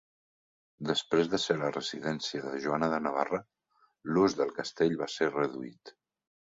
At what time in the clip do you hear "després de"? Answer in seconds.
0.91-1.39